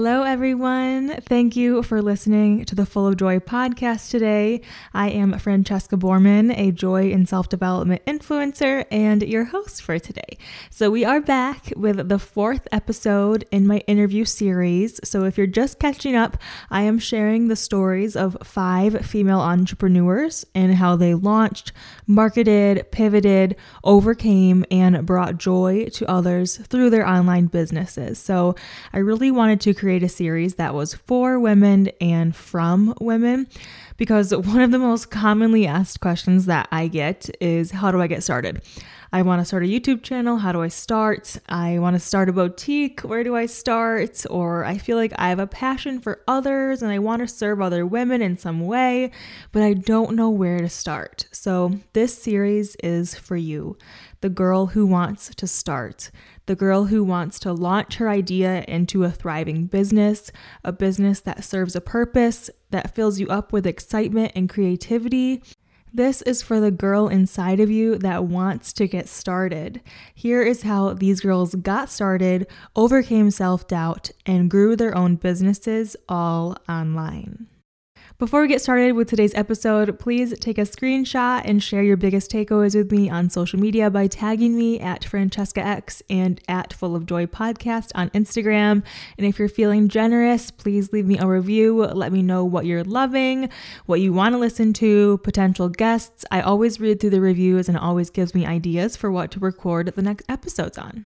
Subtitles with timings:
[0.00, 1.20] Hello, everyone.
[1.22, 4.60] Thank you for listening to the Full of Joy podcast today.
[4.94, 10.38] I am Francesca Borman, a joy and self development influencer, and your host for today.
[10.70, 15.00] So, we are back with the fourth episode in my interview series.
[15.02, 16.38] So, if you're just catching up,
[16.70, 21.72] I am sharing the stories of five female entrepreneurs and how they launched,
[22.06, 28.20] marketed, pivoted, overcame, and brought joy to others through their online businesses.
[28.20, 28.54] So,
[28.92, 33.48] I really wanted to to create a series that was for women and from women
[33.96, 38.06] because one of the most commonly asked questions that I get is how do I
[38.06, 38.60] get started?
[39.14, 40.36] I want to start a YouTube channel.
[40.36, 41.38] How do I start?
[41.48, 43.00] I want to start a boutique.
[43.00, 44.26] Where do I start?
[44.28, 47.62] Or I feel like I have a passion for others and I want to serve
[47.62, 49.10] other women in some way,
[49.52, 51.24] but I don't know where to start.
[51.32, 53.78] So, this series is for you,
[54.20, 56.10] the girl who wants to start,
[56.48, 60.32] the girl who wants to launch her idea into a thriving business,
[60.64, 65.42] a business that serves a purpose, that fills you up with excitement and creativity.
[65.92, 69.80] This is for the girl inside of you that wants to get started.
[70.14, 75.96] Here is how these girls got started, overcame self doubt, and grew their own businesses
[76.08, 77.46] all online.
[78.18, 82.32] Before we get started with today's episode, please take a screenshot and share your biggest
[82.32, 86.96] takeaways with me on social media by tagging me at Francesca X and at Full
[86.96, 88.82] of Joy Podcast on Instagram.
[89.16, 91.84] And if you're feeling generous, please leave me a review.
[91.84, 93.50] Let me know what you're loving,
[93.86, 96.24] what you want to listen to, potential guests.
[96.28, 99.38] I always read through the reviews and it always gives me ideas for what to
[99.38, 101.04] record the next episodes on.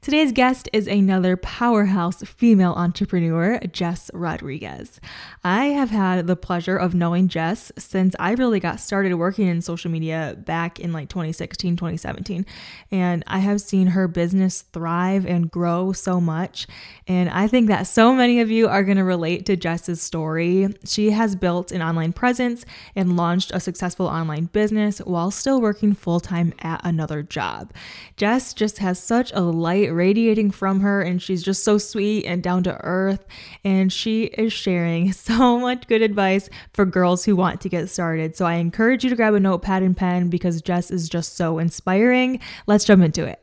[0.00, 5.00] Today's guest is another powerhouse female entrepreneur, Jess Rodriguez.
[5.42, 9.60] I have had the pleasure of knowing Jess since I really got started working in
[9.60, 12.46] social media back in like 2016, 2017.
[12.92, 16.68] And I have seen her business thrive and grow so much.
[17.08, 20.68] And I think that so many of you are going to relate to Jess's story.
[20.86, 25.92] She has built an online presence and launched a successful online business while still working
[25.92, 27.72] full time at another job.
[28.16, 32.42] Jess just has such a light radiating from her, and she's just so sweet and
[32.42, 33.24] down to earth.
[33.64, 38.36] And she is sharing so much good advice for girls who want to get started.
[38.36, 41.58] So I encourage you to grab a notepad and pen because Jess is just so
[41.58, 42.40] inspiring.
[42.66, 43.42] Let's jump into it.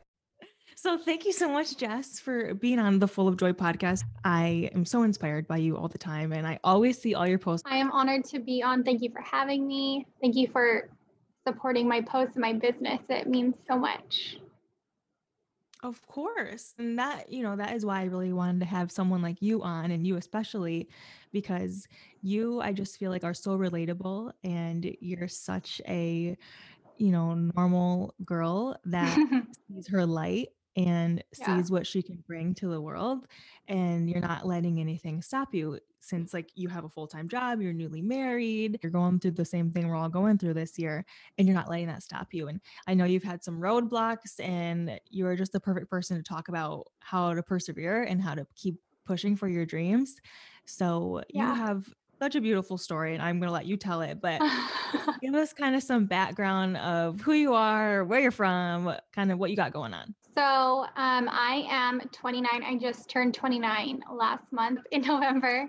[0.86, 4.04] So thank you so much, Jess, for being on the Full of Joy podcast.
[4.24, 7.40] I am so inspired by you all the time, and I always see all your
[7.40, 7.68] posts.
[7.68, 8.84] I am honored to be on.
[8.84, 10.06] Thank you for having me.
[10.20, 10.88] Thank you for
[11.44, 13.00] supporting my posts and my business.
[13.08, 14.36] It means so much.
[15.82, 16.74] Of course.
[16.78, 19.62] And that, you know, that is why I really wanted to have someone like you
[19.62, 20.88] on and you especially
[21.32, 21.86] because
[22.22, 26.36] you I just feel like are so relatable and you're such a
[26.98, 29.22] you know, normal girl that
[29.68, 31.46] sees her light and Yeah.
[31.46, 33.26] sees what she can bring to the world
[33.68, 37.72] and you're not letting anything stop you since like you have a full-time job you're
[37.72, 41.04] newly married you're going through the same thing we're all going through this year
[41.38, 45.00] and you're not letting that stop you and i know you've had some roadblocks and
[45.10, 48.76] you're just the perfect person to talk about how to persevere and how to keep
[49.06, 50.16] pushing for your dreams
[50.66, 51.54] so you Yeah.
[51.54, 51.86] have
[52.18, 54.40] such a beautiful story and i'm going to let you tell it but
[55.22, 59.30] give us kind of some background of who you are where you're from what, kind
[59.32, 62.62] of what you got going on So um, I am 29.
[62.62, 65.68] I just turned 29 last month in November.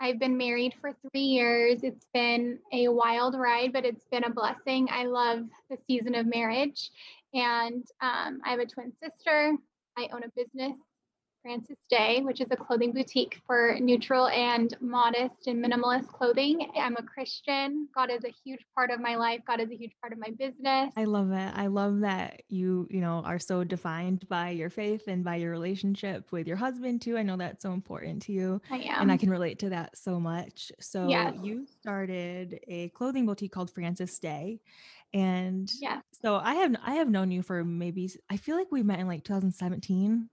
[0.00, 1.80] I've been married for three years.
[1.82, 4.86] It's been a wild ride, but it's been a blessing.
[4.90, 6.90] I love the season of marriage.
[7.32, 9.56] And um, I have a twin sister.
[9.96, 10.76] I own a business,
[11.44, 16.70] Frances Day, which is a clothing boutique for neutral and modest and minimalist clothing.
[16.74, 17.86] I'm a Christian.
[17.94, 19.40] God is a huge part of my life.
[19.46, 20.90] God is a huge part of my business.
[20.96, 21.52] I love it.
[21.54, 25.50] I love that you, you know, are so defined by your faith and by your
[25.50, 27.18] relationship with your husband too.
[27.18, 28.62] I know that's so important to you.
[28.70, 29.02] I am.
[29.02, 30.72] And I can relate to that so much.
[30.80, 31.34] So Yes.
[31.42, 34.60] you started a clothing boutique called Frances Day.
[35.12, 36.00] And Yeah.
[36.22, 39.06] so I have I have known you for maybe I feel like we met in
[39.06, 40.30] like 2017.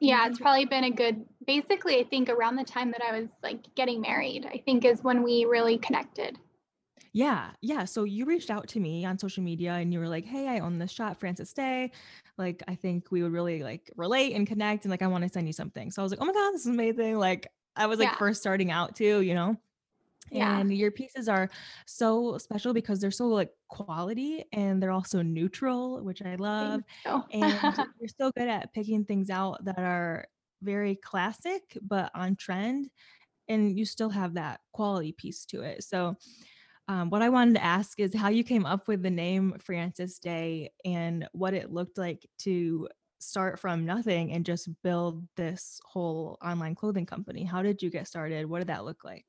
[0.00, 0.28] Yeah, mm-hmm.
[0.28, 3.74] it's probably been a good basically I think around the time that I was like
[3.74, 6.38] getting married, I think is when we really connected.
[7.12, 7.84] Yeah, yeah.
[7.84, 10.58] So you reached out to me on social media and you were like, "Hey, I
[10.60, 11.90] own this shop, Frances Day.
[12.36, 15.30] Like, I think we would really like relate and connect, and like, I want to
[15.30, 17.86] send you something." So I was like, "Oh my god, this is amazing!" Like, I
[17.86, 18.18] was like Yeah.
[18.18, 19.56] first starting out too, you know.
[20.30, 20.58] Yeah.
[20.58, 21.48] And your pieces are
[21.86, 26.82] so special because they're so like quality and they're also neutral, which I love.
[27.04, 27.24] You.
[27.32, 27.52] And
[28.00, 30.26] you're so good at picking things out that are
[30.62, 32.90] very classic but on trend,
[33.48, 35.84] and you still have that quality piece to it.
[35.84, 36.16] So
[36.88, 40.18] um, what I wanted to ask is how you came up with the name Frances
[40.18, 42.88] Day and what it looked like to
[43.20, 47.44] start from nothing and just build this whole online clothing company?
[47.44, 48.46] How did you get started?
[48.46, 49.26] What did that look like?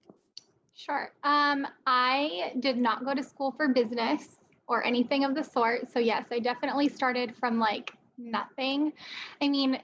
[0.80, 1.12] Sure.
[1.26, 5.92] Um, I did not go to school for business or anything of the sort.
[5.92, 8.94] So, yes, I definitely started from like nothing.
[9.42, 9.78] I mean,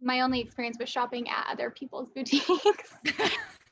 [0.00, 2.94] my only experience was shopping at other people's boutiques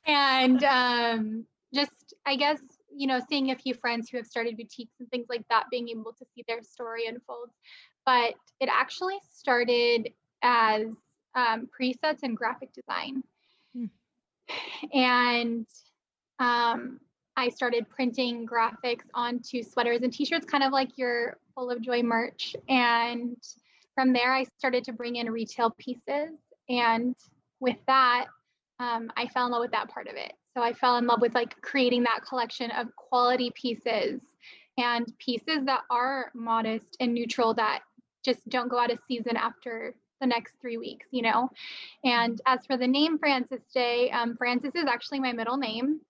[0.07, 2.59] and um, just, I guess,
[2.93, 5.89] you know, seeing a few friends who have started boutiques and things like that, being
[5.91, 7.51] able to see their story unfold.
[8.05, 10.11] But it actually started
[10.43, 10.89] as
[11.37, 13.23] um, presets and graphic design.
[13.73, 13.85] Hmm.
[14.93, 15.67] And
[16.41, 16.99] um,
[17.37, 22.03] I started printing graphics onto sweaters and t-shirts, kind of like your Full of Joy
[22.03, 22.57] merch.
[22.69, 23.37] And
[23.95, 26.31] from there, I started to bring in retail pieces.
[26.69, 27.15] And
[27.61, 28.27] with that,
[28.79, 30.33] um, I fell in love with that part of it.
[30.55, 34.21] So I fell in love with like creating that collection of quality pieces
[34.79, 37.81] and pieces that are modest and neutral that
[38.25, 41.51] just don't go out of season after the next three weeks, you know.
[42.05, 46.01] And as for the name Frances Day, um, Frances is actually my middle name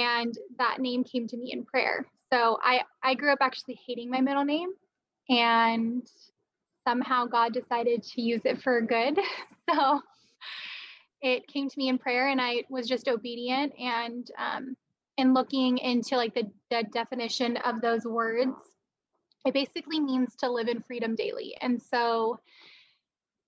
[0.00, 2.06] and that name came to me in prayer.
[2.32, 4.70] So I I grew up actually hating my middle name
[5.28, 6.06] and
[6.86, 9.18] somehow God decided to use it for good.
[9.70, 10.00] So
[11.20, 14.78] it came to me in prayer and I was just obedient and um
[15.18, 18.56] in looking into like the, the definition of those words
[19.44, 21.56] it basically means to live in freedom daily.
[21.60, 22.40] And so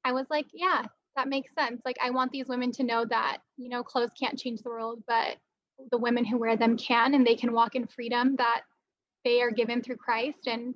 [0.05, 0.85] I was like, yeah,
[1.17, 1.83] that makes sense.
[1.85, 5.03] Like I want these women to know that, you know, clothes can't change the world,
[5.07, 5.37] but
[5.91, 8.63] the women who wear them can and they can walk in freedom that
[9.25, 10.47] they are given through Christ.
[10.47, 10.75] And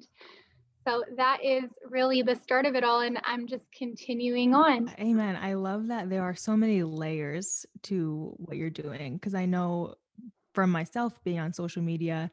[0.87, 3.01] so that is really the start of it all.
[3.01, 4.93] And I'm just continuing on.
[4.99, 5.37] Amen.
[5.37, 9.95] I love that there are so many layers to what you're doing because I know
[10.53, 12.31] from myself being on social media,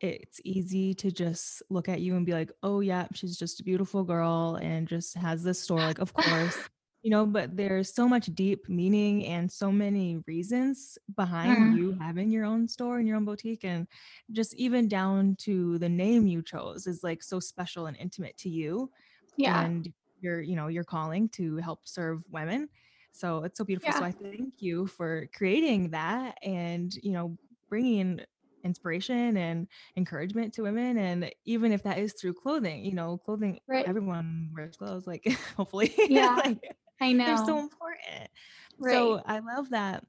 [0.00, 3.64] it's easy to just look at you and be like, oh, yeah, she's just a
[3.64, 5.78] beautiful girl and just has this store.
[5.78, 6.58] Like, of course
[7.02, 11.76] you know but there's so much deep meaning and so many reasons behind mm.
[11.76, 13.86] you having your own store and your own boutique and
[14.30, 18.48] just even down to the name you chose is like so special and intimate to
[18.48, 18.90] you
[19.36, 22.68] yeah and you're you know you're calling to help serve women
[23.10, 23.98] so it's so beautiful yeah.
[23.98, 27.36] so i thank you for creating that and you know
[27.68, 28.20] bringing
[28.64, 29.66] inspiration and
[29.96, 33.86] encouragement to women and even if that is through clothing you know clothing right.
[33.88, 35.26] everyone wears clothes like
[35.56, 37.26] hopefully yeah like, I know.
[37.36, 38.30] They're so important.
[38.78, 38.92] Right.
[38.92, 40.04] So I love that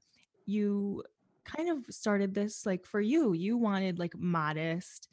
[0.46, 1.02] you
[1.44, 3.32] kind of started this like for you.
[3.32, 5.08] You wanted like modest,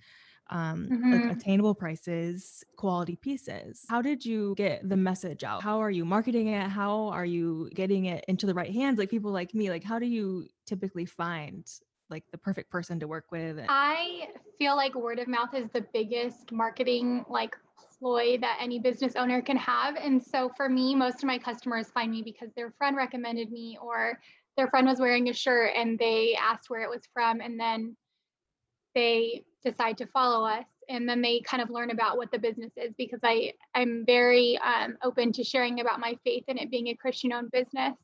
[0.50, 1.12] um, mm-hmm.
[1.12, 3.86] like attainable prices, quality pieces.
[3.90, 5.64] How did you get the message out?
[5.64, 6.70] How are you marketing it?
[6.70, 9.00] How are you getting it into the right hands?
[9.00, 11.66] Like people like me, like how do you typically find
[12.10, 13.60] like the perfect person to work with?
[13.70, 17.56] I feel like word of mouth is the biggest marketing like
[18.02, 19.96] ploy that any business owner can have.
[19.96, 23.78] And so for me, most of my customers find me because their friend recommended me
[23.82, 24.20] or
[24.58, 27.42] their friend was wearing a shirt and they asked where it was from.
[27.42, 27.96] And then
[28.96, 32.72] they decide to follow us and then they kind of learn about what the business
[32.76, 36.88] is because I I'm very um, open to sharing about my faith and it being
[36.88, 37.96] a Christian owned business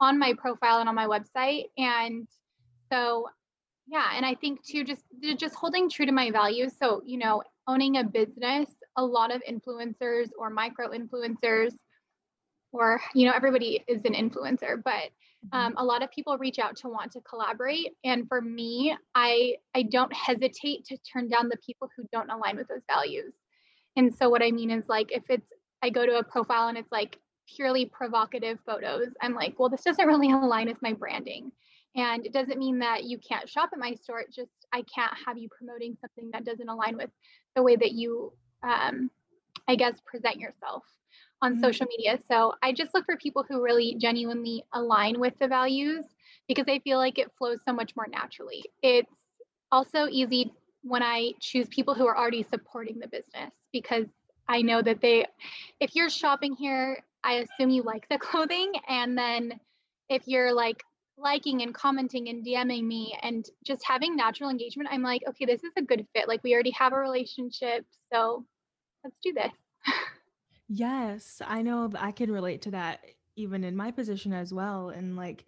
[0.00, 1.64] on my profile and on my website.
[1.76, 2.26] And
[2.90, 3.28] so
[3.86, 4.10] yeah.
[4.14, 5.02] And I think too just
[5.36, 6.72] just holding true to my values.
[6.80, 11.72] So you know owning a business a lot of influencers or micro influencers
[12.72, 15.10] or you know everybody is an influencer but
[15.46, 15.56] mm-hmm.
[15.56, 17.94] um, a lot of people reach out to want to collaborate.
[18.04, 22.56] And for me i i don't hesitate to turn down the people who don't align
[22.56, 23.32] with those values.
[23.96, 25.50] And so what i mean is like if it's
[25.82, 27.18] i go to a profile and it's like
[27.56, 31.52] purely provocative photos i'm like well this doesn't really align with my branding.
[31.96, 35.14] And it doesn't mean that you can't shop at my store it just i can't
[35.24, 37.10] have you promoting something that doesn't align with
[37.56, 39.10] the way that you um,
[39.66, 40.84] I guess, present yourself
[41.42, 41.62] on mm-hmm.
[41.62, 42.18] social media.
[42.30, 46.04] So I just look for people who really genuinely align with the values
[46.48, 48.64] because I feel like it flows so much more naturally.
[48.82, 49.12] It's
[49.70, 54.06] also easy when I choose people who are already supporting the business because
[54.48, 55.26] I know that they,
[55.80, 58.72] if you're shopping here, I assume you like the clothing.
[58.88, 59.60] And then
[60.08, 60.82] if you're like
[61.18, 65.64] liking and commenting and DMing me and just having natural engagement, I'm like, okay, this
[65.64, 66.28] is a good fit.
[66.28, 67.84] Like we already have a relationship.
[68.12, 68.44] So
[69.04, 69.52] let's do this.
[70.68, 73.00] yes, I know I can relate to that
[73.36, 74.90] even in my position as well.
[74.90, 75.44] And like,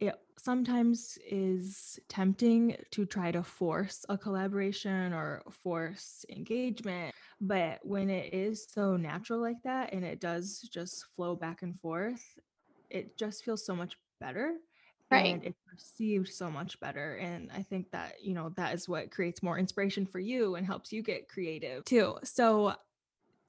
[0.00, 7.14] it sometimes is tempting to try to force a collaboration or force engagement.
[7.40, 11.78] But when it is so natural like that and it does just flow back and
[11.80, 12.38] forth,
[12.88, 14.54] it just feels so much better
[15.10, 15.34] right.
[15.34, 19.10] and it's perceived so much better and i think that you know that is what
[19.10, 22.16] creates more inspiration for you and helps you get creative too.
[22.22, 22.74] So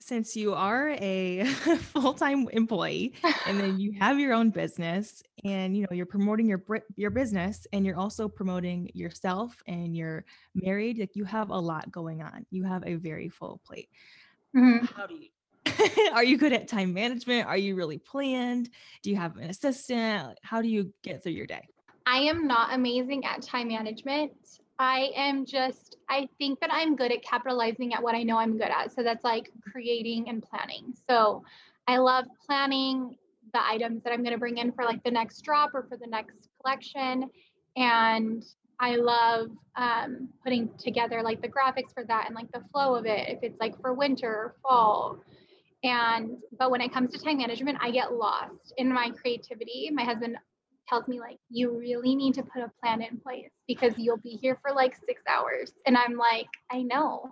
[0.02, 1.46] since you are a
[1.94, 3.14] full-time employee
[3.46, 6.64] and then you have your own business and you know you're promoting your
[6.96, 10.26] your business and you're also promoting yourself and you're
[10.56, 12.46] married like you have a lot going on.
[12.50, 13.90] You have a very full plate.
[14.56, 14.86] Mm-hmm.
[14.86, 15.30] how do you
[16.14, 18.70] are you good at time management are you really planned
[19.04, 21.68] do you have an assistant how do you get through your day
[22.06, 24.32] i am not amazing at time management
[24.82, 28.54] I am just, I think that I'm good at capitalizing at what I know I'm
[28.54, 28.92] good at.
[28.92, 30.96] So that's like creating and planning.
[31.08, 31.44] So
[31.88, 33.16] I love planning
[33.54, 35.98] the items that I'm going to bring in for like the next drop or for
[35.98, 37.30] the next collection.
[37.78, 38.44] And
[38.80, 43.06] I love um, putting together like the graphics for that and like the flow of
[43.06, 45.20] it, if it's like for winter or fall.
[45.84, 49.90] And, but when it comes to time management, I get lost in my creativity.
[49.92, 50.38] My husband
[50.88, 54.38] tells me like you really need to put a plan in place because you'll be
[54.42, 55.72] here for like six hours.
[55.86, 57.30] And i'm like i know.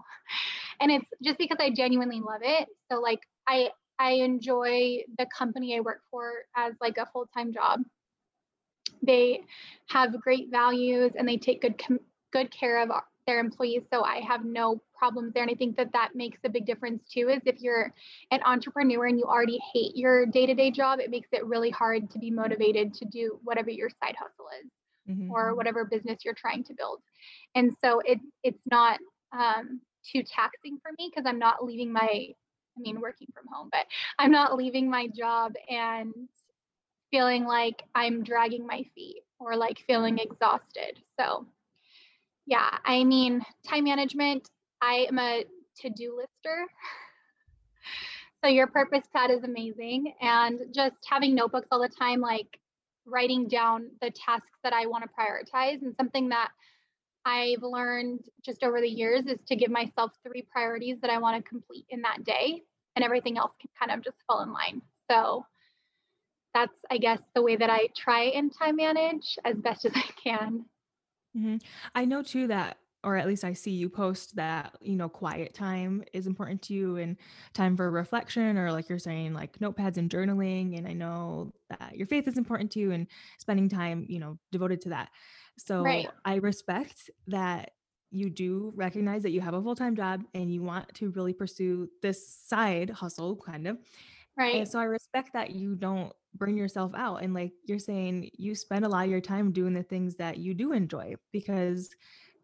[0.82, 2.70] And it's just because i genuinely love it.
[2.92, 7.82] So like i i enjoy the company i work for as like a full-time job.
[9.02, 9.42] They
[9.90, 12.00] have great values and they take good com-
[12.32, 12.92] good care of
[13.30, 15.42] their employees so i have no problems there.
[15.42, 17.30] And I think that that makes a big difference too.
[17.30, 17.92] Is if you're
[18.32, 21.72] an entrepreneur and you already hate your day to day job, it makes it really
[21.72, 24.70] hard to be motivated to do whatever your side hustle is
[25.10, 25.32] mm-hmm.
[25.32, 25.58] or mm-hmm.
[25.58, 27.00] whatever business you're trying to build.
[27.56, 29.00] And so it it's not
[29.32, 29.80] um,
[30.12, 32.08] too taxing for me because I'm not leaving my
[32.78, 33.86] I mean working from home, but
[34.20, 36.14] I'm not leaving my job and
[37.10, 41.00] feeling like I'm dragging my feet or like feeling exhausted.
[41.20, 41.48] So
[42.50, 44.50] yeah, I mean, time management
[44.82, 45.44] I am a
[45.82, 46.66] to do lister.
[48.44, 50.16] so your purpose pad is amazing.
[50.20, 52.60] And just having notebooks all the time, like
[53.06, 55.84] writing down the tasks that I want to prioritize.
[55.84, 56.50] And something that
[57.24, 61.44] I've learned just over the years is to give myself three priorities that I want
[61.44, 62.64] to complete in that day,
[62.96, 64.82] and everything else can kind of just fall in line.
[65.12, 65.46] So
[66.56, 70.10] that's, I guess, the way that I try and time manage as best as I
[70.24, 70.66] can.
[71.38, 71.58] Mm-hmm.
[71.96, 75.54] I know too that or at least I see you post that, you know, quiet
[75.54, 77.16] time is important to you and
[77.54, 80.78] time for reflection, or like you're saying, like notepads and journaling.
[80.78, 83.08] And I know that your faith is important to you and
[83.38, 85.10] spending time, you know, devoted to that.
[85.58, 86.10] So right.
[86.26, 87.72] I respect that
[88.12, 91.34] you do recognize that you have a full time job and you want to really
[91.34, 93.78] pursue this side hustle, kind of.
[94.38, 94.56] Right.
[94.56, 97.18] And so I respect that you don't burn yourself out.
[97.18, 100.38] And like you're saying, you spend a lot of your time doing the things that
[100.38, 101.90] you do enjoy because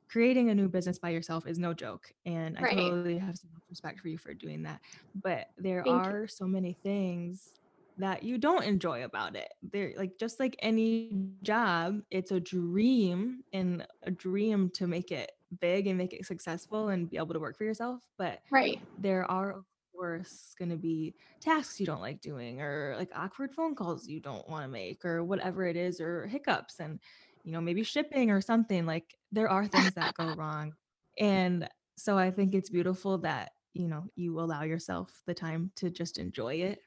[0.07, 2.73] creating a new business by yourself is no joke and right.
[2.73, 4.79] i totally have some respect for you for doing that
[5.21, 6.27] but there Thank are you.
[6.27, 7.53] so many things
[7.97, 11.11] that you don't enjoy about it there like just like any
[11.43, 16.89] job it's a dream and a dream to make it big and make it successful
[16.89, 19.63] and be able to work for yourself but right there are
[19.95, 24.19] course going to be tasks you don't like doing or like awkward phone calls you
[24.19, 26.99] don't want to make or whatever it is or hiccups and
[27.45, 28.85] you know, maybe shipping or something.
[28.85, 30.73] Like there are things that go wrong.
[31.17, 35.89] And so I think it's beautiful that, you know, you allow yourself the time to
[35.89, 36.79] just enjoy it.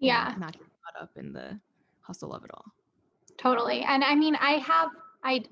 [0.00, 0.34] Yeah.
[0.38, 1.60] Not get caught up in the
[2.00, 2.64] hustle of it all.
[3.36, 3.82] Totally.
[3.82, 4.88] And I mean, I have,
[5.22, 5.44] I,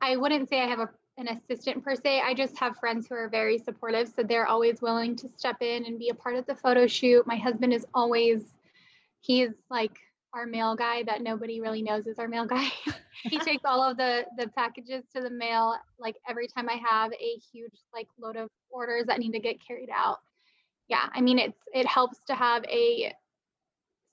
[0.00, 2.20] I wouldn't say I have a, an assistant per se.
[2.24, 4.08] I just have friends who are very supportive.
[4.08, 7.26] So they're always willing to step in and be a part of the photo shoot.
[7.26, 8.42] My husband is always,
[9.20, 9.98] he's like
[10.34, 12.68] our mail guy that nobody really knows is our mail guy.
[13.24, 17.12] he takes all of the the packages to the mail like every time I have
[17.12, 20.20] a huge like load of orders that need to get carried out.
[20.88, 23.12] Yeah, I mean it's it helps to have a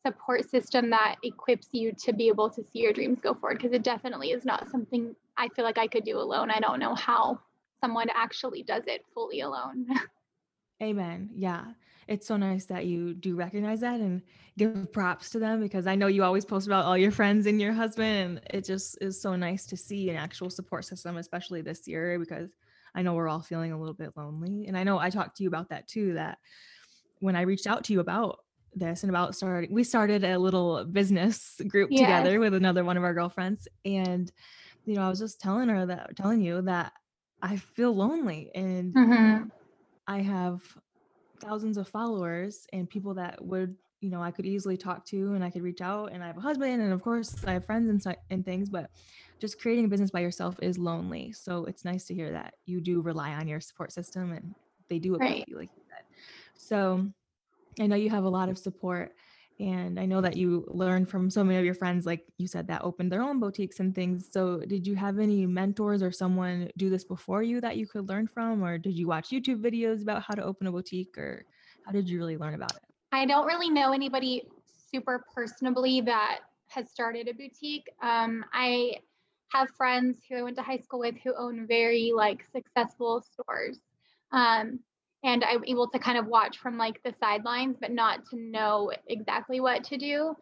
[0.05, 3.73] support system that equips you to be able to see your dreams go forward because
[3.73, 6.51] it definitely is not something I feel like I could do alone.
[6.51, 7.39] I don't know how
[7.81, 9.88] someone actually does it fully alone.
[10.84, 11.31] Amen.
[11.34, 11.63] Yeah
[12.10, 14.24] it's so nice that you do recognize that and
[14.58, 17.62] give props to them because I know you always post about all your friends and
[17.62, 18.39] your husband.
[18.39, 22.17] And it just is so nice to see an actual support system, especially this year,
[22.17, 22.50] because
[22.96, 24.65] I know we're all feeling a little bit lonely.
[24.67, 26.39] And I know I talked to you about that too, that
[27.19, 28.39] when I reached out to you about
[28.74, 32.01] this and about starting, we started a little business group yes.
[32.01, 33.67] together with another one of our girlfriends.
[33.86, 34.31] And,
[34.86, 36.93] you know, I was just telling her that, telling you that
[37.41, 39.43] I feel lonely and mm-hmm.
[40.07, 40.62] I have
[41.39, 45.43] thousands of followers and people that would you know I could easily talk to and
[45.43, 48.05] I could reach out and I have a husband and of course I have friends
[48.05, 48.89] and, and things but
[49.39, 52.81] just creating a business by yourself is lonely so it's nice to hear that you
[52.81, 54.53] do rely on your support system and
[54.89, 55.45] they do right.
[55.48, 56.03] you like you said
[56.55, 57.07] so
[57.79, 59.13] I know you have a lot of support
[59.59, 62.67] and I know that you learned from so many of your friends, like you said,
[62.67, 64.29] that opened their own boutiques and things.
[64.31, 68.07] So, did you have any mentors or someone do this before you that you could
[68.07, 68.63] learn from?
[68.63, 71.17] Or did you watch YouTube videos about how to open a boutique?
[71.17, 71.43] Or
[71.85, 72.83] how did you really learn about it?
[73.11, 74.43] I don't really know anybody
[74.91, 77.87] super personably that has started a boutique.
[78.01, 78.93] Um, I
[79.49, 83.79] have friends who I went to high school with who own very like successful stores.
[84.31, 84.79] Um,
[85.23, 88.91] and I'm able to kind of watch from like the sidelines, but not to know
[89.07, 90.33] exactly what to do.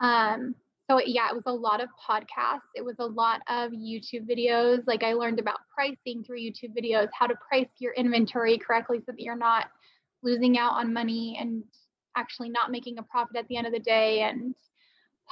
[0.00, 0.54] Um,
[0.88, 2.68] so yeah, it was a lot of podcasts.
[2.74, 4.82] It was a lot of YouTube videos.
[4.86, 9.12] Like I learned about pricing through YouTube videos, how to price your inventory correctly so
[9.12, 9.66] that you're not
[10.22, 11.62] losing out on money and
[12.16, 14.22] actually not making a profit at the end of the day.
[14.22, 14.54] And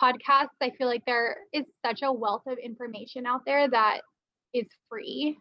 [0.01, 4.01] podcasts, I feel like there is such a wealth of information out there that
[4.55, 5.39] is free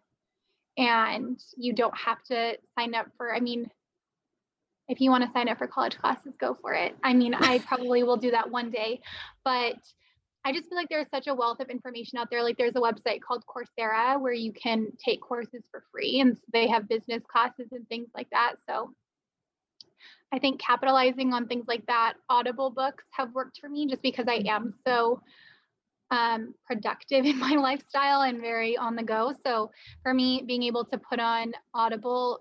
[0.77, 3.69] and you don't have to sign up for, I mean,
[4.87, 6.95] if you want to sign up for college classes, go for it.
[7.03, 9.01] I mean, I probably will do that one day,
[9.43, 9.75] but
[10.45, 12.41] I just feel like there's such a wealth of information out there.
[12.41, 16.67] Like there's a website called Coursera where you can take courses for free and they
[16.67, 18.53] have business classes and things like that.
[18.69, 18.93] So
[20.31, 24.27] I think capitalizing on things like that, Audible books have worked for me just because
[24.29, 25.21] I am so
[26.11, 29.33] um, productive in my lifestyle and very on the go.
[29.45, 29.71] So
[30.03, 32.39] for me, being able to put on Audible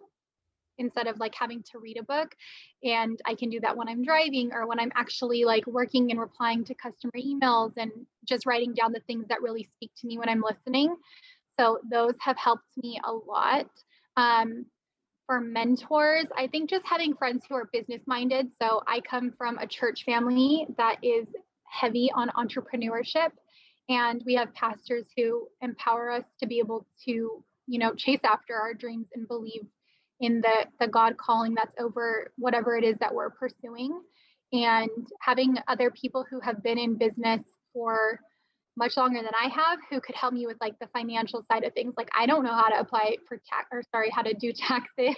[0.78, 2.34] instead of like having to read a book
[2.82, 6.20] and i can do that when i'm driving or when i'm actually like working and
[6.20, 7.90] replying to customer emails and
[8.24, 10.94] just writing down the things that really speak to me when i'm listening.
[11.58, 13.70] So those have helped me a lot.
[14.16, 14.66] Um,
[15.26, 19.58] for mentors i think just having friends who are business minded so i come from
[19.58, 21.26] a church family that is
[21.64, 23.30] heavy on entrepreneurship
[23.88, 28.54] and we have pastors who empower us to be able to you know chase after
[28.54, 29.66] our dreams and believe
[30.20, 34.00] in the the God calling that's over whatever it is that we're pursuing.
[34.52, 37.40] And having other people who have been in business
[37.72, 38.20] for
[38.76, 41.72] much longer than I have who could help me with like the financial side of
[41.74, 41.94] things.
[41.96, 45.16] Like I don't know how to apply for tax or sorry how to do taxes.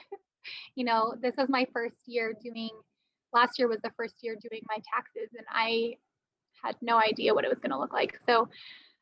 [0.75, 2.71] You know this was my first year doing
[3.33, 5.29] last year was the first year doing my taxes.
[5.37, 5.97] And I
[6.63, 8.49] had no idea what it was going to look like so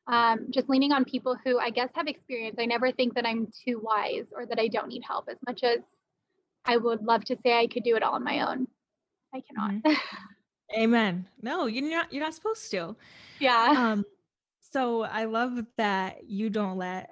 [0.09, 2.57] um, just leaning on people who I guess have experience.
[2.59, 5.63] I never think that I'm too wise or that I don't need help as much
[5.63, 5.79] as
[6.65, 8.69] I would love to say I could do it all on my own.
[9.35, 9.83] I cannot.
[9.83, 10.79] Mm-hmm.
[10.81, 11.29] Amen.
[11.41, 12.97] No, you're not you're not supposed to.
[13.39, 13.75] Yeah.
[13.77, 14.05] Um
[14.61, 17.11] so I love that you don't let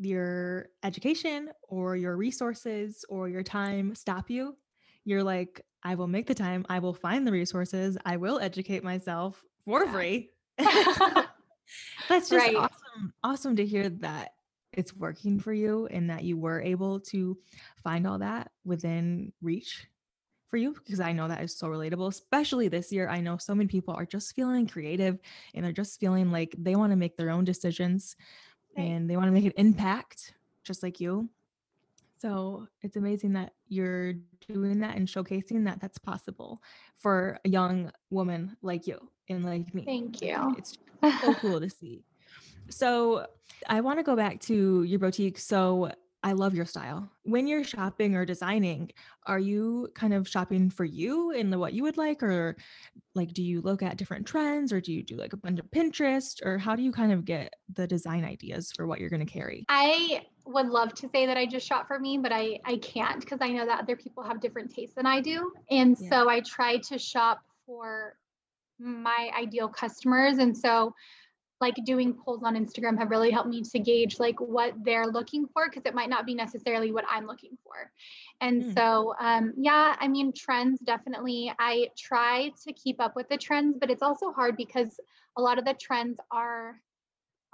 [0.00, 4.56] your education or your resources or your time stop you.
[5.04, 8.84] You're like, I will make the time, I will find the resources, I will educate
[8.84, 9.92] myself for yeah.
[9.92, 10.30] free.
[12.08, 12.56] That's just right.
[12.56, 13.12] awesome.
[13.22, 14.32] Awesome to hear that
[14.72, 17.36] it's working for you and that you were able to
[17.82, 19.86] find all that within reach
[20.48, 23.08] for you because I know that is so relatable, especially this year.
[23.08, 25.18] I know so many people are just feeling creative
[25.52, 28.16] and they're just feeling like they want to make their own decisions
[28.76, 28.84] right.
[28.84, 30.32] and they want to make an impact
[30.64, 31.28] just like you.
[32.22, 34.14] So it's amazing that you're
[34.48, 36.62] doing that and showcasing that that's possible
[36.96, 39.84] for a young woman like you and like me.
[39.84, 40.54] Thank you.
[40.56, 40.78] It's
[41.22, 42.04] so cool to see.
[42.70, 43.26] So
[43.66, 45.38] I want to go back to your boutique.
[45.38, 45.90] So
[46.22, 47.08] I love your style.
[47.22, 48.90] When you're shopping or designing,
[49.26, 52.56] are you kind of shopping for you and what you would like, or
[53.14, 55.70] like do you look at different trends, or do you do like a bunch of
[55.70, 59.24] Pinterest, or how do you kind of get the design ideas for what you're going
[59.24, 59.64] to carry?
[59.68, 63.20] I would love to say that I just shop for me, but I I can't
[63.20, 66.10] because I know that other people have different tastes than I do, and yeah.
[66.10, 68.14] so I try to shop for
[68.78, 70.94] my ideal customers, and so
[71.60, 75.46] like doing polls on Instagram have really helped me to gauge like what they're looking
[75.52, 77.90] for because it might not be necessarily what I'm looking for.
[78.40, 78.74] And mm.
[78.74, 81.52] so, um, yeah, I mean, trends definitely.
[81.58, 85.00] I try to keep up with the trends, but it's also hard because
[85.36, 86.80] a lot of the trends are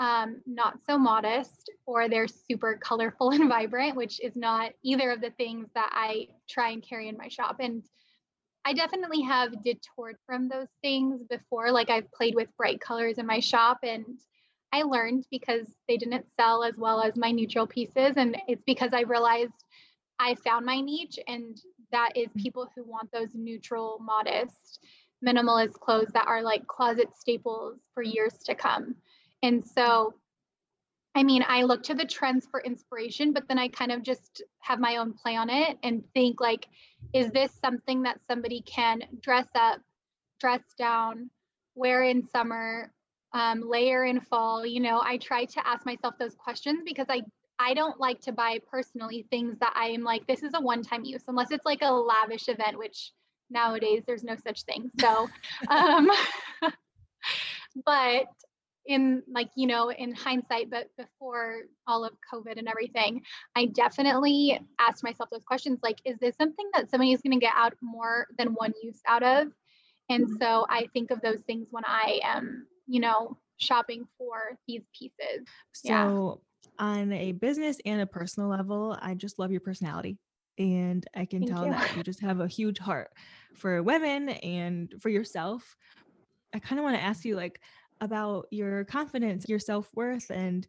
[0.00, 5.20] um, not so modest or they're super colorful and vibrant, which is not either of
[5.20, 7.56] the things that I try and carry in my shop.
[7.60, 7.82] And
[8.64, 11.70] I definitely have detoured from those things before.
[11.70, 14.18] Like I've played with bright colors in my shop and
[14.72, 18.14] I learned because they didn't sell as well as my neutral pieces.
[18.16, 19.52] And it's because I realized
[20.18, 21.60] I found my niche and
[21.92, 22.42] that is mm.
[22.42, 24.80] people who want those neutral, modest,
[25.24, 28.96] minimalist clothes that are like closet staples for years to come.
[29.42, 30.14] And so
[31.14, 34.42] I mean, I look to the trends for inspiration, but then I kind of just
[34.60, 36.66] have my own play on it and think like,
[37.12, 39.80] is this something that somebody can dress up,
[40.40, 41.30] dress down,
[41.76, 42.92] wear in summer,
[43.32, 44.66] um, layer in fall?
[44.66, 47.22] You know, I try to ask myself those questions because I
[47.58, 51.04] I don't like to buy personally things that I am like, this is a one-time
[51.04, 53.12] use, unless it's like a lavish event, which
[53.48, 54.90] nowadays there's no such thing.
[55.00, 55.28] So,
[55.68, 56.10] um,
[57.84, 58.26] but
[58.86, 63.20] in like you know in hindsight but before all of covid and everything
[63.56, 67.44] i definitely asked myself those questions like is this something that somebody is going to
[67.44, 69.48] get out more than one use out of
[70.10, 70.36] and mm-hmm.
[70.40, 75.46] so i think of those things when i am you know shopping for these pieces
[75.72, 76.40] so
[76.78, 76.84] yeah.
[76.84, 80.18] on a business and a personal level i just love your personality
[80.58, 81.70] and i can Thank tell you.
[81.70, 83.10] that you just have a huge heart
[83.54, 85.76] for women and for yourself
[86.52, 87.60] i kind of want to ask you like
[88.04, 90.66] about your confidence, your self worth, and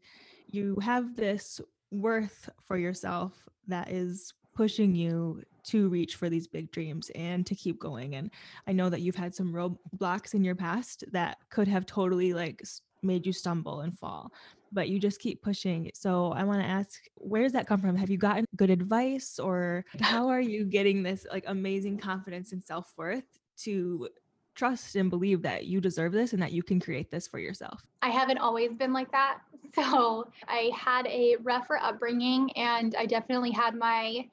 [0.48, 6.72] you have this worth for yourself that is pushing you to reach for these big
[6.72, 8.16] dreams and to keep going.
[8.16, 8.32] And
[8.68, 12.64] I know that you've had some roadblocks in your past that could have totally like
[13.04, 14.32] made you stumble and fall,
[14.72, 15.92] but you just keep pushing.
[15.94, 17.96] So I want to ask, where does that come from?
[17.96, 22.64] Have you gotten good advice or how are you getting this like amazing confidence and
[22.64, 24.10] self worth to
[24.56, 27.86] trust and believe that you deserve this and that you can create this for yourself?
[28.02, 29.40] I haven't always been like that.
[29.76, 34.26] So I had a rougher upbringing and I definitely had my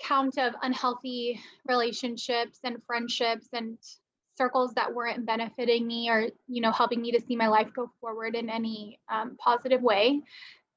[0.00, 3.76] count of unhealthy relationships and friendships and
[4.36, 7.90] circles that weren't benefiting me or you know helping me to see my life go
[8.00, 10.20] forward in any um, positive way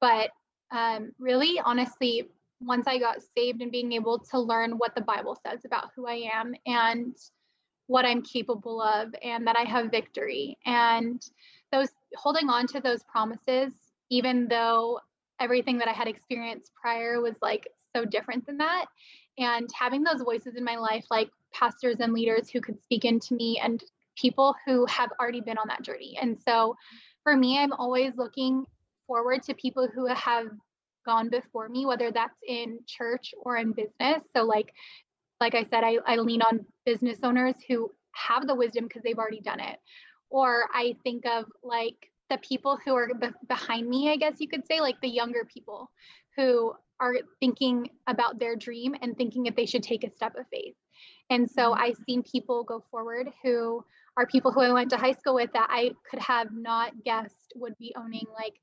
[0.00, 0.30] but
[0.72, 2.28] um, really honestly
[2.60, 6.06] once i got saved and being able to learn what the bible says about who
[6.08, 7.14] i am and
[7.92, 10.56] what I'm capable of and that I have victory.
[10.64, 11.22] And
[11.70, 13.72] those holding on to those promises,
[14.10, 14.98] even though
[15.38, 18.86] everything that I had experienced prior was like so different than that.
[19.36, 23.34] And having those voices in my life, like pastors and leaders who could speak into
[23.34, 23.84] me and
[24.16, 26.16] people who have already been on that journey.
[26.20, 26.74] And so
[27.22, 28.64] for me, I'm always looking
[29.06, 30.46] forward to people who have
[31.04, 34.22] gone before me, whether that's in church or in business.
[34.34, 34.72] So, like
[35.42, 39.18] like I said, I, I lean on business owners who have the wisdom because they've
[39.18, 39.76] already done it.
[40.30, 41.96] Or I think of like
[42.30, 45.44] the people who are be- behind me, I guess you could say, like the younger
[45.52, 45.90] people
[46.36, 50.46] who are thinking about their dream and thinking if they should take a step of
[50.52, 50.76] faith.
[51.28, 51.82] And so mm-hmm.
[51.82, 53.84] I've seen people go forward who
[54.16, 57.52] are people who I went to high school with that I could have not guessed
[57.56, 58.54] would be owning like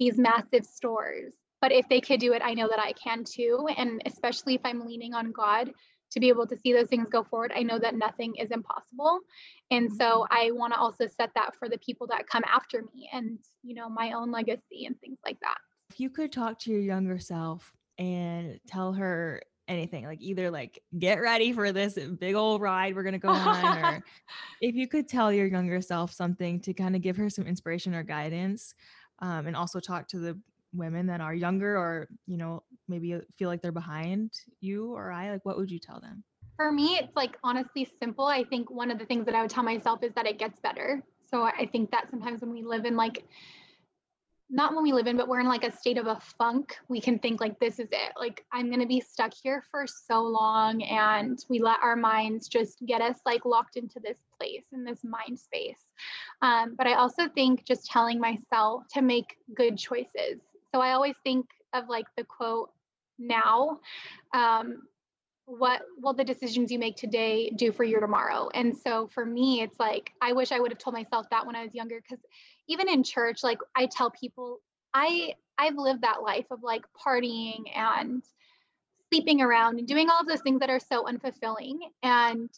[0.00, 1.32] these massive stores.
[1.60, 3.68] But if they could do it, I know that I can too.
[3.76, 5.70] And especially if I'm leaning on God
[6.14, 9.20] to be able to see those things go forward, I know that nothing is impossible.
[9.70, 10.36] And so mm-hmm.
[10.36, 13.74] I want to also set that for the people that come after me and, you
[13.74, 15.58] know, my own legacy and things like that.
[15.90, 20.80] If you could talk to your younger self and tell her anything, like either like
[20.98, 24.04] get ready for this big old ride we're going to go on or
[24.60, 27.94] if you could tell your younger self something to kind of give her some inspiration
[27.94, 28.74] or guidance
[29.20, 30.38] um, and also talk to the
[30.74, 35.30] women that are younger or you know maybe feel like they're behind you or i
[35.30, 36.22] like what would you tell them?
[36.56, 38.26] For me it's like honestly simple.
[38.26, 40.60] I think one of the things that i would tell myself is that it gets
[40.60, 41.02] better.
[41.30, 43.24] So i think that sometimes when we live in like
[44.50, 47.00] not when we live in but we're in like a state of a funk we
[47.00, 48.12] can think like this is it.
[48.18, 52.48] Like i'm going to be stuck here for so long and we let our minds
[52.48, 55.84] just get us like locked into this place in this mind space.
[56.42, 60.40] Um, but i also think just telling myself to make good choices
[60.74, 62.70] so I always think of like the quote
[63.16, 63.78] now.
[64.32, 64.82] Um,
[65.46, 68.48] what will the decisions you make today do for your tomorrow?
[68.54, 71.54] And so for me, it's like, I wish I would have told myself that when
[71.54, 72.02] I was younger.
[72.08, 72.18] Cause
[72.66, 74.60] even in church, like I tell people,
[74.94, 78.24] I I've lived that life of like partying and
[79.12, 81.78] sleeping around and doing all of those things that are so unfulfilling.
[82.02, 82.50] And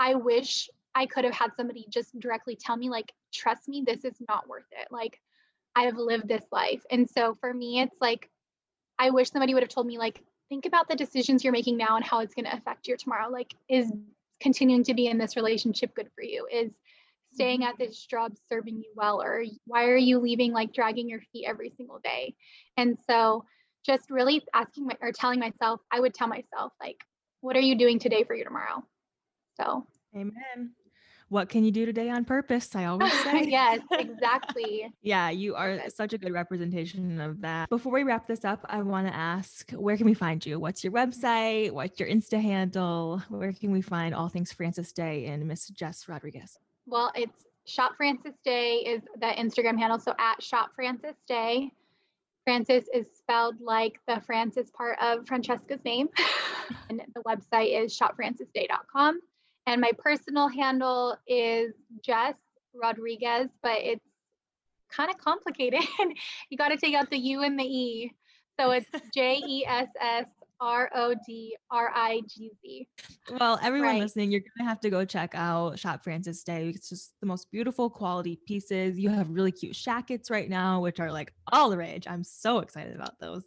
[0.00, 4.06] I wish I could have had somebody just directly tell me, like, trust me, this
[4.06, 4.88] is not worth it.
[4.90, 5.20] Like,
[5.78, 6.82] I've lived this life.
[6.90, 8.28] And so for me, it's like,
[8.98, 11.94] I wish somebody would have told me, like, think about the decisions you're making now
[11.94, 13.30] and how it's going to affect your tomorrow.
[13.30, 13.92] Like, is
[14.40, 16.48] continuing to be in this relationship good for you?
[16.52, 16.72] Is
[17.32, 17.84] staying at mm-hmm.
[17.84, 19.22] this job serving you well?
[19.22, 22.34] Or why are you leaving, like, dragging your feet every single day?
[22.76, 23.44] And so
[23.86, 26.98] just really asking my, or telling myself, I would tell myself, like,
[27.40, 28.82] what are you doing today for your tomorrow?
[29.56, 29.86] So,
[30.16, 30.74] amen
[31.28, 32.74] what can you do today on purpose?
[32.74, 33.44] I always say.
[33.48, 34.90] yes, exactly.
[35.02, 37.68] yeah, you are such a good representation of that.
[37.68, 40.58] Before we wrap this up, I want to ask where can we find you?
[40.58, 41.72] What's your website?
[41.72, 43.22] What's your Insta handle?
[43.28, 46.58] Where can we find all things Frances Day and Miss Jess Rodriguez?
[46.86, 49.98] Well, it's Shop Frances Day is the Instagram handle.
[49.98, 51.72] So at Shop Frances Day.
[52.44, 56.08] Frances is spelled like the Frances part of Francesca's name.
[56.88, 59.20] and the website is shopfrancesday.com.
[59.68, 62.32] And my personal handle is Jess
[62.74, 64.04] Rodriguez, but it's
[64.90, 65.82] kind of complicated.
[66.48, 68.14] you got to take out the U and the E.
[68.58, 70.24] So it's J E S S
[70.58, 72.88] R O D R I G Z.
[73.38, 74.00] Well, everyone right.
[74.00, 76.70] listening, you're gonna have to go check out Shop Frances Day.
[76.70, 78.98] It's just the most beautiful quality pieces.
[78.98, 82.06] You have really cute shackets right now, which are like all the rage.
[82.08, 83.44] I'm so excited about those.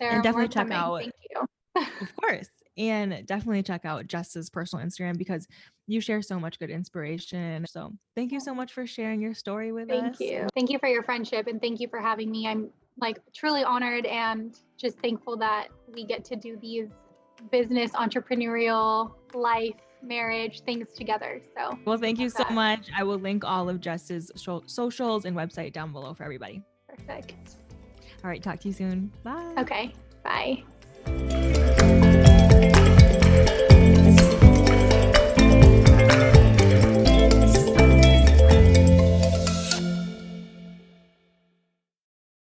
[0.00, 0.76] There and definitely check coming.
[0.76, 0.98] out.
[0.98, 1.46] Thank you.
[2.00, 2.50] of course.
[2.76, 5.46] And definitely check out Jess's personal Instagram because
[5.86, 7.66] you share so much good inspiration.
[7.68, 10.18] So thank you so much for sharing your story with thank us.
[10.18, 10.46] Thank you.
[10.54, 12.46] Thank you for your friendship and thank you for having me.
[12.46, 16.88] I'm like truly honored and just thankful that we get to do these
[17.50, 21.40] business, entrepreneurial, life, marriage things together.
[21.56, 22.52] So, well, thank you so that.
[22.52, 22.88] much.
[22.96, 24.30] I will link all of Jess's
[24.66, 26.62] socials and website down below for everybody.
[26.88, 27.56] Perfect.
[28.22, 28.42] All right.
[28.42, 29.12] Talk to you soon.
[29.24, 29.54] Bye.
[29.58, 29.92] Okay.
[30.22, 30.64] Bye.